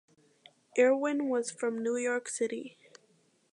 [0.79, 2.75] Irwin was from New York City.